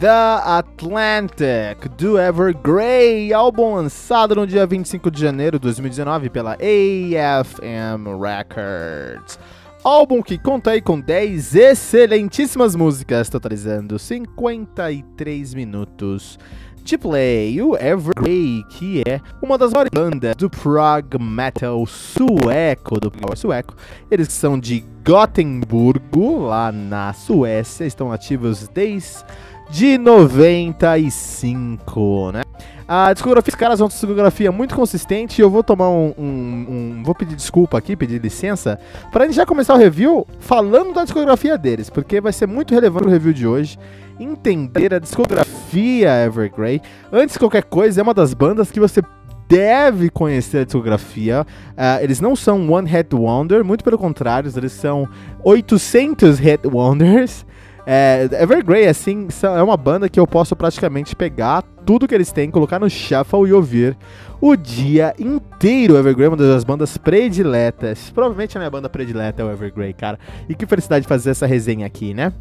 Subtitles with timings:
[0.00, 8.06] The Atlantic do Evergrey, álbum lançado no dia 25 de janeiro de 2019 pela AFM
[8.18, 9.38] Records.
[9.84, 16.38] Álbum que conta aí com 10 excelentíssimas músicas, totalizando 53 minutos
[16.82, 17.60] de play.
[17.60, 23.76] O Evergrey, que é uma das maiores bandas do prog metal sueco, do power sueco.
[24.10, 29.24] Eles são de Gotemburgo, lá na Suécia, estão ativos desde
[29.70, 32.42] de 95, né?
[32.88, 37.02] A discografia, os caras vão ter discografia muito consistente eu vou tomar um, um, um,
[37.04, 38.80] Vou pedir desculpa aqui, pedir licença,
[39.12, 43.06] pra gente já começar o review falando da discografia deles, porque vai ser muito relevante
[43.06, 43.78] o review de hoje.
[44.18, 46.82] Entender a discografia Evergrey.
[47.12, 49.00] Antes de qualquer coisa, é uma das bandas que você
[49.48, 51.46] deve conhecer a discografia.
[51.72, 55.08] Uh, eles não são One Hit Wonder, muito pelo contrário, eles são
[55.44, 57.46] 800 Hit Wonders.
[57.86, 62.50] É, Evergrey, assim, é uma banda que eu posso praticamente pegar tudo que eles têm,
[62.50, 63.96] colocar no shuffle e ouvir
[64.40, 65.96] o dia inteiro.
[65.96, 68.10] Evergrey é uma das bandas prediletas.
[68.10, 70.18] Provavelmente a minha banda predileta é o Evergrey, cara.
[70.48, 72.32] E que felicidade fazer essa resenha aqui, né?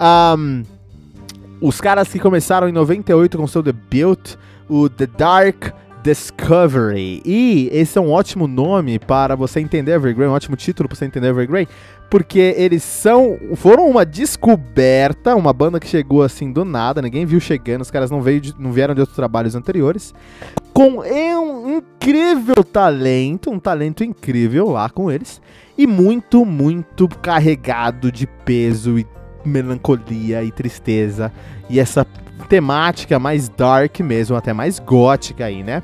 [0.00, 0.62] Um,
[1.60, 4.34] os caras que começaram em 98 com seu debut,
[4.68, 5.72] o The Dark
[6.06, 7.20] Discovery.
[7.24, 11.04] E esse é um ótimo nome para você entender Evergrey, um ótimo título para você
[11.04, 11.66] entender Evergrey,
[12.08, 17.40] porque eles são foram uma descoberta, uma banda que chegou assim do nada, ninguém viu
[17.40, 20.14] chegando, os caras não, veio de, não vieram de outros trabalhos anteriores,
[20.72, 25.42] com um incrível talento, um talento incrível lá com eles,
[25.76, 29.04] e muito, muito carregado de peso e
[29.44, 31.32] melancolia e tristeza,
[31.68, 32.06] e essa
[32.48, 35.82] temática mais dark mesmo, até mais gótica aí, né?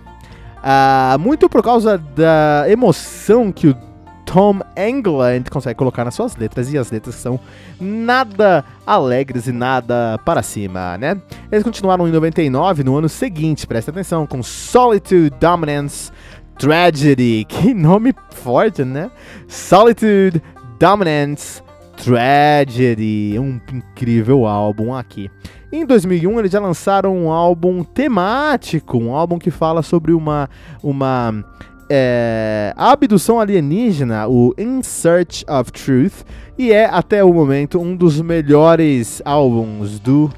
[0.62, 3.76] Uh, muito por causa da emoção que o
[4.24, 7.38] Tom England consegue colocar nas suas letras, e as letras são
[7.80, 11.20] nada alegres e nada para cima, né?
[11.50, 16.10] Eles continuaram em 99, no ano seguinte, presta atenção, com Solitude, Dominance,
[16.58, 19.10] Tragedy, que nome forte, né?
[19.48, 20.40] Solitude,
[20.78, 21.60] Dominance,
[21.96, 25.30] Tragedy, um incrível álbum aqui.
[25.72, 30.50] Em 2001 eles já lançaram um álbum temático, um álbum que fala sobre uma
[30.82, 31.42] uma
[31.88, 36.24] é, abdução alienígena, o In Search of Truth,
[36.58, 40.30] e é até o momento um dos melhores álbuns do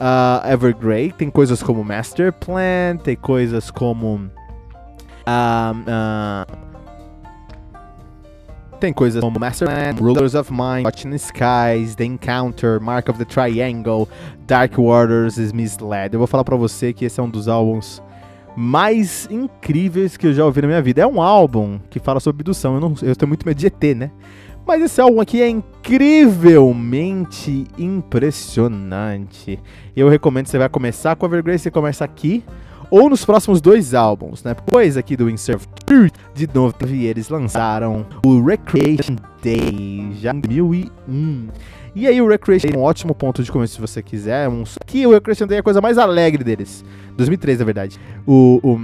[0.00, 1.12] uh, Evergrey.
[1.12, 4.30] Tem coisas como Master Plan, tem coisas como.
[5.26, 6.69] Uh, uh,
[8.80, 13.26] tem coisas como Master Plan, Rulers of Mind, Watching Skies, The Encounter, Mark of the
[13.26, 14.08] Triangle,
[14.46, 16.14] Dark Waters is Misled.
[16.14, 18.02] Eu vou falar pra você que esse é um dos álbuns
[18.56, 21.02] mais incríveis que eu já ouvi na minha vida.
[21.02, 22.74] É um álbum que fala sobre abdução.
[22.74, 24.10] Eu, não, eu tenho muito medo de ET, né?
[24.66, 26.46] Mas esse álbum aqui é incrivelmente
[27.78, 29.58] impressionante.
[29.94, 32.42] Eu recomendo que você vai começar com a Evergrey, você começa aqui
[32.90, 34.54] ou nos próximos dois álbuns, né?
[34.54, 35.66] Depois aqui do Insurf
[36.34, 41.48] de novo, eles lançaram o Recreation Day já em 2001.
[41.94, 44.48] E aí o Recreation Day é um ótimo ponto de começo se você quiser.
[44.48, 44.62] Um...
[44.86, 46.84] Que o Recreation Day é a coisa mais alegre deles.
[47.16, 47.98] 2003, na verdade.
[48.26, 48.78] O, o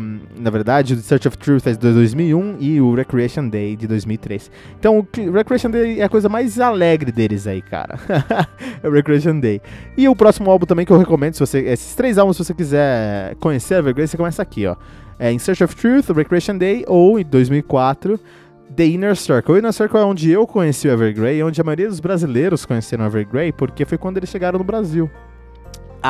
[0.47, 4.49] na verdade, o Search of Truth é de 2001 e o Recreation Day de 2003.
[4.79, 7.99] Então, o Recreation Day é a coisa mais alegre deles aí, cara.
[8.81, 9.61] é o Recreation Day.
[9.97, 12.55] E o próximo álbum também que eu recomendo, se você, esses três álbuns, se você
[12.55, 14.77] quiser conhecer a Evergrey, você começa aqui, ó.
[15.19, 18.21] É In Search of Truth, Recreation Day ou em 2004
[18.77, 19.53] The Inner Circle.
[19.53, 23.03] O Inner Circle é onde eu conheci o Evergrey, onde a maioria dos brasileiros conheceram
[23.03, 25.11] o Evergrey, porque foi quando eles chegaram no Brasil.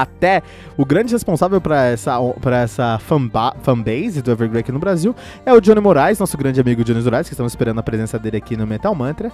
[0.00, 0.42] Até
[0.76, 5.14] o grande responsável para essa, pra essa fanbase do Evergrey aqui no Brasil
[5.44, 8.36] é o Johnny Moraes, nosso grande amigo Johnny Moraes, que estamos esperando a presença dele
[8.36, 9.32] aqui no Metal Mantra,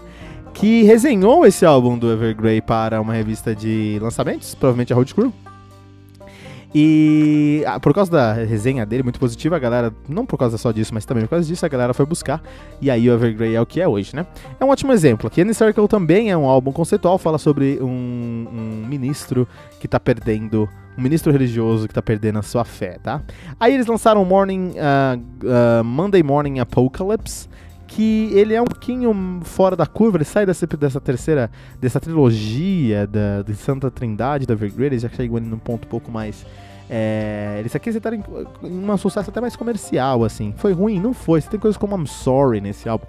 [0.55, 5.33] que resenhou esse álbum do Evergrey para uma revista de lançamentos, provavelmente a Road Crew.
[6.75, 10.73] E ah, por causa da resenha dele, muito positiva, a galera, não por causa só
[10.73, 12.43] disso, mas também por causa disso, a galera foi buscar.
[12.81, 14.27] E aí o Evergrey é o que é hoje, né?
[14.59, 15.27] É um ótimo exemplo.
[15.27, 19.47] Aqui Any Circle também é um álbum conceitual, fala sobre um, um ministro
[19.79, 23.23] que tá perdendo um ministro religioso que tá perdendo a sua fé, tá?
[23.59, 27.49] Aí eles lançaram Morning, uh, uh, Monday Morning Apocalypse,
[27.95, 31.51] que ele é um pouquinho fora da curva, ele sai dessa, dessa terceira,
[31.81, 36.11] dessa trilogia da, de Santa Trindade da Evergrey, ele já chegou num ponto um pouco
[36.11, 36.47] mais
[36.95, 40.53] é, eles aqui acertaram em, em um sucesso até mais comercial, assim.
[40.59, 41.01] Foi ruim?
[41.01, 41.41] Não foi.
[41.41, 43.07] Você tem coisas como I'm Sorry nesse álbum,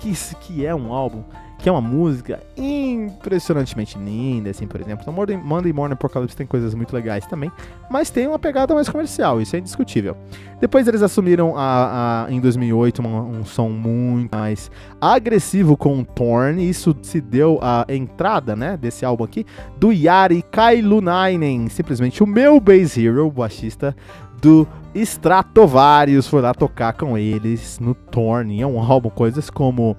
[0.00, 1.22] que, que é um álbum
[1.60, 5.02] que é uma música impressionantemente linda, assim, por exemplo.
[5.02, 7.52] Então, Monday, Monday Morning Apocalypse tem coisas muito legais também,
[7.90, 10.16] mas tem uma pegada mais comercial, isso é indiscutível.
[10.58, 14.70] Depois eles assumiram a, a em 2008 um, um, som muito mais
[15.00, 19.44] agressivo com o Torn, e isso se deu a entrada, né, desse álbum aqui,
[19.78, 23.94] do Yari Kailunainen, simplesmente o meu bass hero, o baixista
[24.40, 29.94] do Stratovarius, foi lá tocar com eles no Torn, é um álbum, coisas como...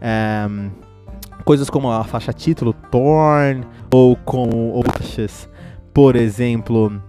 [0.00, 0.89] Um,
[1.50, 5.50] coisas como a faixa título Torn ou com faixas,
[5.92, 7.02] por exemplo,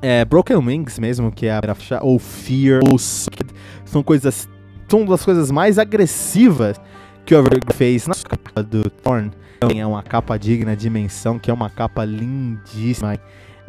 [0.00, 4.48] é, Broken Wings mesmo, que é a faixa, ou Fear, ou são coisas
[4.88, 6.80] são das coisas mais agressivas
[7.26, 9.30] que o Evergreen fez na capa do Thorn.
[9.76, 13.18] É uma capa digna de menção, que é uma capa lindíssima é,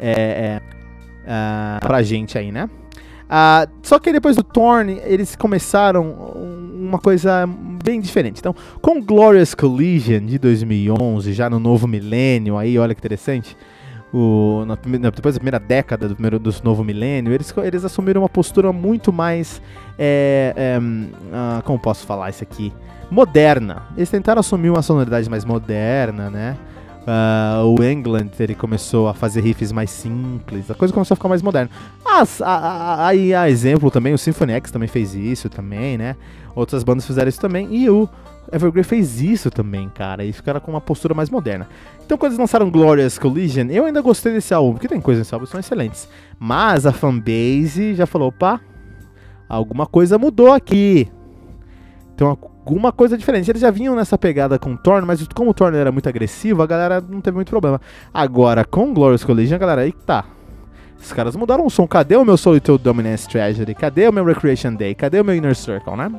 [0.00, 0.62] é,
[1.24, 2.66] uh, pra gente aí, né?
[3.32, 6.04] Uh, só que depois do Thorn, eles começaram
[6.74, 7.48] uma coisa
[7.82, 8.40] bem diferente.
[8.40, 13.56] Então, com Glorious Collision de 2011, já no novo milênio, aí olha que interessante,
[14.12, 14.74] o, na,
[15.10, 19.10] depois da primeira década do, primeiro, do novo milênio, eles, eles assumiram uma postura muito
[19.10, 19.62] mais.
[19.98, 22.70] É, é, uh, como posso falar isso aqui?
[23.10, 23.84] Moderna.
[23.96, 26.58] Eles tentaram assumir uma sonoridade mais moderna, né?
[27.02, 31.28] Uh, o England ele começou a fazer riffs mais simples, a coisa começou a ficar
[31.28, 31.68] mais moderna.
[32.98, 36.16] Aí, a, a, exemplo também, o Symphony X também fez isso também, né?
[36.54, 38.08] Outras bandas fizeram isso também, e o
[38.52, 41.66] Evergrey fez isso também, cara, e ficaram com uma postura mais moderna.
[42.04, 45.34] Então, quando eles lançaram Glorious Collision, eu ainda gostei desse álbum, porque tem coisas nesse
[45.34, 46.08] álbum que são excelentes.
[46.38, 48.60] Mas a fanbase já falou: opa,
[49.48, 51.10] alguma coisa mudou aqui.
[52.14, 53.50] Então, alguma coisa diferente.
[53.50, 56.62] Eles já vinham nessa pegada com o Thorn, mas como o Thorn era muito agressivo,
[56.62, 57.80] a galera não teve muito problema.
[58.12, 60.26] Agora, com Glorious Collision, a galera, aí tá.
[61.02, 61.86] Os caras mudaram o som.
[61.86, 63.74] Cadê o meu Solitude Dominance Tragedy?
[63.74, 64.94] Cadê o meu Recreation Day?
[64.94, 66.10] Cadê o meu Inner Circle, né?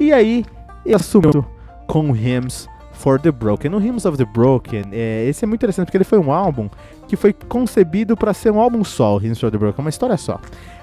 [0.00, 0.44] E aí,
[0.84, 1.44] ele assumiu
[1.86, 3.74] com Hymns for the Broken.
[3.74, 6.68] O Hymns of the Broken, é, esse é muito interessante porque ele foi um álbum
[7.06, 10.40] que foi concebido para ser um álbum só, Hymns for the Broken, uma história só.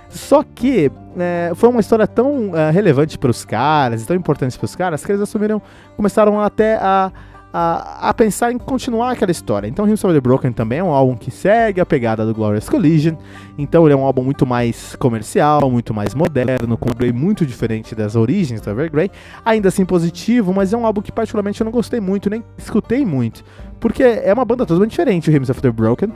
[0.10, 4.66] Só que é, foi uma história tão é, relevante para os caras, tão importante para
[4.66, 5.62] os caras, que eles assumiram,
[5.96, 7.12] começaram até a,
[7.54, 9.68] a, a, pensar em continuar aquela história.
[9.68, 12.70] Então, Hymns of the Broken também é um álbum que segue a pegada do Glorious
[12.70, 13.16] Collision.
[13.58, 17.46] Então, ele é um álbum muito mais comercial, muito mais moderno, com um play muito
[17.46, 19.12] diferente das origens do Evergrey.
[19.44, 23.06] Ainda assim positivo, mas é um álbum que particularmente eu não gostei muito, nem escutei
[23.06, 23.44] muito.
[23.80, 26.12] Porque é uma banda totalmente diferente, o Hymns of the Broken,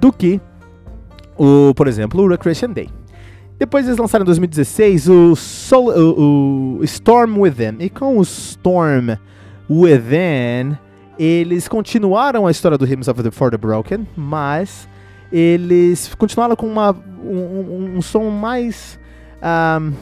[0.00, 0.40] do que,
[1.36, 2.88] o, por exemplo, o Recreation Day.
[3.58, 7.76] Depois eles lançaram em 2016 o, Sol, o, o Storm Within.
[7.80, 9.16] E com o Storm
[9.68, 10.76] Within,
[11.18, 14.88] eles continuaram a história do Hymns of the For the Broken, mas
[15.32, 18.98] eles continuaram com uma, um, um, um som mais.
[19.42, 19.92] Um,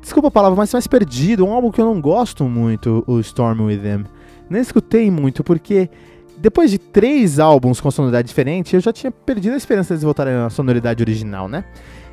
[0.00, 1.46] desculpa a palavra, mas mais perdido.
[1.46, 4.04] Um álbum que eu não gosto muito, o Storm Within.
[4.48, 5.88] Nem escutei muito, porque
[6.36, 10.34] depois de três álbuns com sonoridade diferente, eu já tinha perdido a esperança de voltarem
[10.34, 11.64] à sonoridade original, né?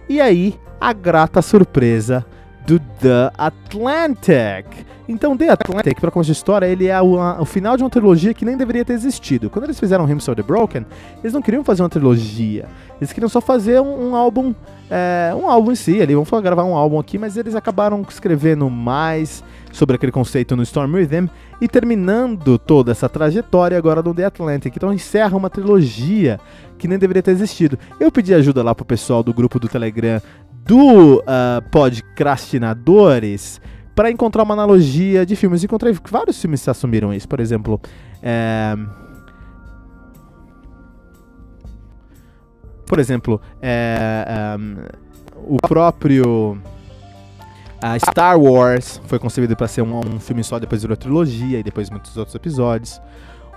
[0.07, 2.25] E aí, a grata surpresa
[2.67, 4.65] do The Atlantic.
[5.07, 7.89] Então, The Atlantic, para começar a história, ele é o, a, o, final de uma
[7.89, 9.49] trilogia que nem deveria ter existido.
[9.49, 10.85] Quando eles fizeram Hymns of the Broken,
[11.23, 12.67] eles não queriam fazer uma trilogia.
[12.99, 14.53] Eles queriam só fazer um, um álbum,
[14.91, 16.05] é, um álbum em si.
[16.05, 20.93] Vamos gravar um álbum aqui, mas eles acabaram escrevendo mais sobre aquele conceito no Storm
[20.93, 21.27] Rhythm
[21.61, 24.75] e terminando toda essa trajetória agora no The Atlantic.
[24.75, 26.37] Então encerra uma trilogia
[26.77, 27.77] que nem deveria ter existido.
[27.99, 30.21] Eu pedi ajuda lá pro pessoal do grupo do Telegram
[30.67, 33.61] do uh, Podcrastinadores
[33.95, 35.63] para encontrar uma analogia de filmes.
[35.63, 37.27] Encontrei vários filmes que assumiram isso.
[37.27, 37.81] Por exemplo,
[38.21, 38.75] é...
[42.85, 46.61] por exemplo, é, um, o próprio
[47.81, 51.63] a Star Wars foi concebido para ser um, um, filme só, depois virou trilogia e
[51.63, 53.01] depois muitos outros episódios.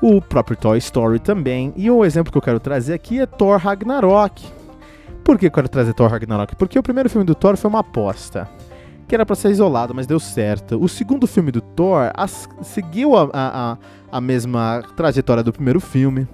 [0.01, 1.73] O próprio Toy Story também.
[1.77, 4.60] E o exemplo que eu quero trazer aqui é Thor Ragnarok.
[5.25, 6.57] Por que eu quero trazer Thor Ragnarok?
[6.57, 8.49] Porque o primeiro filme do Thor foi uma aposta
[9.11, 10.81] que era para ser isolado, mas deu certo.
[10.81, 13.79] O segundo filme do Thor as, seguiu a, a,
[14.13, 16.29] a mesma trajetória do primeiro filme.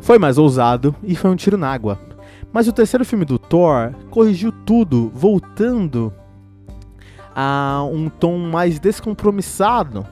[0.00, 1.96] Foi mais ousado e foi um tiro na água.
[2.52, 6.12] Mas o terceiro filme do Thor corrigiu tudo, voltando
[7.36, 10.04] a um tom mais descompromissado,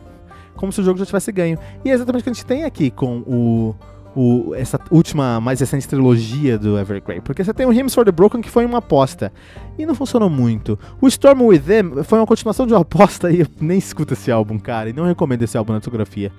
[0.54, 1.58] como se o jogo já tivesse ganho.
[1.84, 3.74] E é exatamente o que a gente tem aqui com o
[4.14, 7.20] o, essa última, mais recente trilogia do Evergrey.
[7.20, 9.32] Porque você tem o Hymns for the Broken, que foi uma aposta.
[9.78, 10.78] E não funcionou muito.
[11.00, 14.58] O Storm Within foi uma continuação de uma aposta e eu nem escuto esse álbum,
[14.58, 14.90] cara.
[14.90, 16.32] E não recomendo esse álbum na fotografia.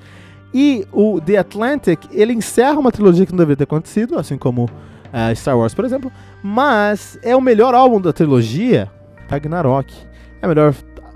[0.54, 4.66] E o The Atlantic, ele encerra uma trilogia que não deveria ter acontecido, assim como
[4.66, 6.12] uh, Star Wars, por exemplo.
[6.44, 8.92] Mas é o melhor álbum da trilogia,
[9.30, 9.94] Ragnarok.
[10.42, 10.74] É o melhor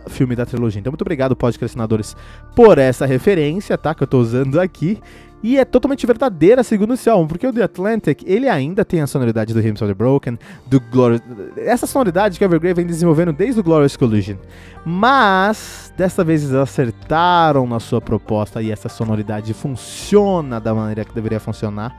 [0.07, 0.79] filme da trilogia.
[0.79, 2.15] Então, muito obrigado, podcastinadores,
[2.55, 3.95] por essa referência, tá?
[3.95, 4.99] Que eu tô usando aqui.
[5.43, 9.07] E é totalmente verdadeira, segundo esse álbum, porque o The Atlantic, ele ainda tem a
[9.07, 11.21] sonoridade do Hymns of the Broken, do Glorious...
[11.57, 14.37] Essa sonoridade que o Evergrey vem desenvolvendo desde o Glorious Collision.
[14.85, 21.13] Mas, dessa vez eles acertaram na sua proposta e essa sonoridade funciona da maneira que
[21.13, 21.93] deveria funcionar.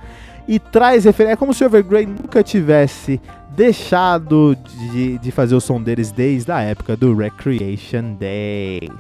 [0.49, 1.35] E traz referência.
[1.35, 3.21] É como se o Evergrey nunca tivesse
[3.55, 4.57] deixado
[4.91, 8.91] de, de fazer o som deles desde a época do Recreation Day.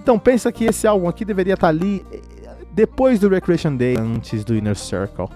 [0.00, 2.04] Então pensa que esse álbum aqui deveria estar ali
[2.76, 5.28] depois do Recreation Day, antes do Inner Circle.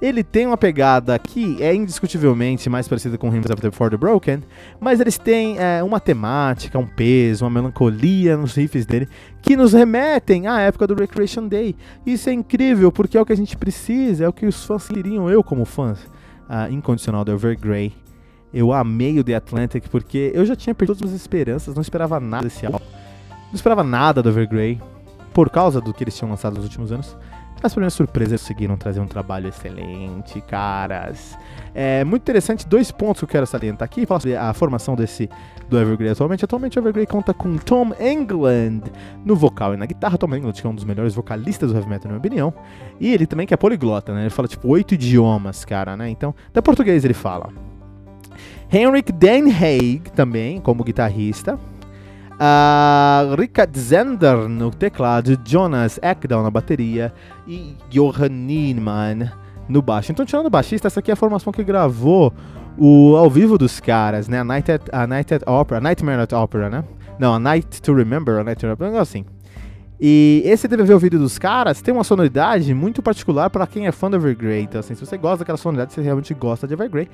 [0.00, 4.44] Ele tem uma pegada que é indiscutivelmente mais parecida com Hymns For the Broken,
[4.78, 9.08] mas eles têm é, uma temática, um peso, uma melancolia nos riffs dele
[9.42, 11.74] que nos remetem à época do Recreation Day.
[12.06, 14.86] Isso é incrível porque é o que a gente precisa, é o que os fãs
[14.86, 17.92] queriam, eu como fã uh, incondicional do Evergrey.
[18.54, 22.20] Eu amei o The Atlantic porque eu já tinha perdido todas as esperanças, não esperava
[22.20, 22.78] nada desse álbum.
[23.48, 24.80] Não esperava nada do Evergrey
[25.38, 27.16] por causa do que eles tinham lançado nos últimos anos.
[27.62, 31.38] Mas para minha surpresa, eles conseguiram trazer um trabalho excelente, caras.
[31.72, 34.04] É muito interessante, dois pontos que eu quero salientar aqui.
[34.04, 35.30] Falar sobre a formação desse
[35.68, 36.44] do Evergrey atualmente.
[36.44, 38.80] Atualmente o Evergrey conta com Tom England
[39.24, 40.18] no vocal e na guitarra.
[40.18, 42.52] Tom England, que é um dos melhores vocalistas do heavy metal, na minha opinião.
[42.98, 44.22] E ele também que é poliglota, né?
[44.22, 46.10] Ele fala tipo oito idiomas, cara, né?
[46.10, 47.50] Então, até português ele fala.
[48.72, 51.56] Henrik Den Haig também, como guitarrista.
[52.38, 57.12] Uh, Richard Zender no teclado, Jonas Ekdahl na bateria
[57.48, 59.32] e Johan Niemann
[59.68, 60.12] no baixo.
[60.12, 62.32] Então, tirando o baixista, essa aqui é a formação que gravou
[62.78, 64.38] o ao vivo dos caras, né?
[64.38, 66.84] A Night at, a Night at Opera, Nightmare at Opera, né?
[67.18, 69.24] Não, a Night to Remember, a Night to Remember, assim.
[70.00, 73.86] E esse deve ver o vídeo dos caras, tem uma sonoridade muito particular para quem
[73.86, 74.62] é fã do Evergrey.
[74.62, 77.08] Então, assim, se você gosta daquela sonoridade, você realmente gosta de Evergrey.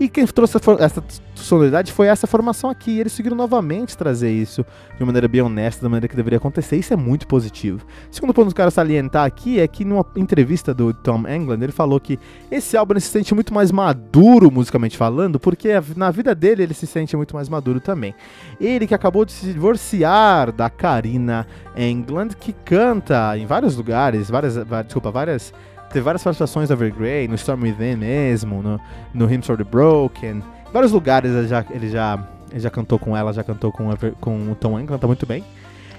[0.00, 2.92] E quem trouxe essa sonoridade foi essa formação aqui.
[2.92, 4.64] E eles conseguiram novamente trazer isso
[4.96, 6.76] de uma maneira bem honesta, da maneira que deveria acontecer.
[6.76, 7.84] Isso é muito positivo.
[8.10, 12.00] Segundo ponto que quero salientar aqui é que numa entrevista do Tom England, ele falou
[12.00, 12.18] que
[12.50, 16.86] esse álbum se sente muito mais maduro musicalmente falando, porque na vida dele ele se
[16.86, 18.14] sente muito mais maduro também.
[18.58, 21.46] Ele que acabou de se divorciar da Karina
[21.76, 25.52] England, que canta em vários lugares, várias, desculpa, várias
[25.92, 28.80] Teve várias participações da Evergrey, no Storm Within mesmo, no,
[29.12, 30.36] no Hymns for the Broken.
[30.38, 32.18] Em vários lugares ele já, ele já,
[32.50, 35.44] ele já cantou com ela, já cantou com, com o Tom Hanks, canta muito bem.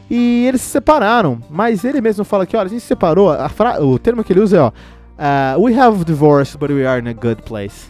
[0.10, 3.30] E eles se separaram, mas ele mesmo fala que, olha, a gente se separou,
[3.82, 7.08] o termo que ele usa é, ó, uh, we have divorced, but we are in
[7.08, 7.88] a good place.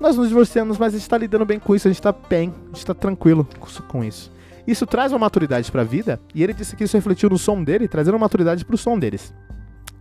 [0.00, 2.52] Nós nos divorciamos, mas a gente tá lidando bem com isso, a gente tá bem,
[2.72, 3.46] a gente tá tranquilo
[3.88, 4.32] com isso.
[4.66, 7.88] Isso traz uma maturidade pra vida, e ele disse que isso refletiu no som dele,
[7.88, 9.34] trazendo uma maturidade pro som deles.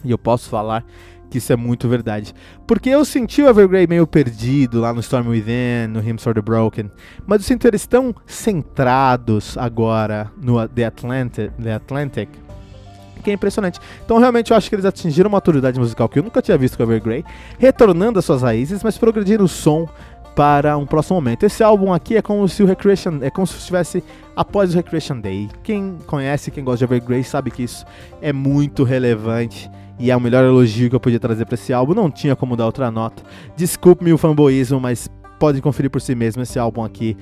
[0.03, 0.85] E eu posso falar
[1.29, 2.35] que isso é muito verdade.
[2.67, 6.41] Porque eu senti o Evergrey meio perdido lá no Storm Within, no Hymns for the
[6.41, 6.91] Broken,
[7.25, 12.29] mas eu sinto eles tão centrados agora no The Atlantic, the Atlantic
[13.21, 13.79] que é impressionante.
[14.03, 16.75] Então, realmente, eu acho que eles atingiram uma maturidade musical que eu nunca tinha visto
[16.75, 17.23] com o Evergrey,
[17.57, 19.87] retornando às suas raízes, mas progredindo o som
[20.35, 21.45] para um próximo momento.
[21.45, 24.03] Esse álbum aqui é como se o Recreation, é como se estivesse
[24.35, 25.49] após o Recreation Day.
[25.63, 27.85] Quem conhece, quem gosta de Evergrey sabe que isso
[28.21, 29.69] é muito relevante
[29.99, 31.93] e é o melhor elogio que eu podia trazer para esse álbum.
[31.93, 33.23] Não tinha como dar outra nota.
[33.55, 35.09] Desculpe-me o fanboísmo, mas
[35.39, 37.17] pode conferir por si mesmo esse álbum aqui.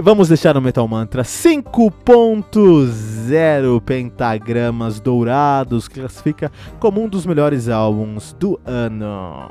[0.00, 8.60] Vamos deixar no Metal Mantra 5.0 pentagramas dourados, classifica como um dos melhores álbuns do
[8.64, 9.50] ano.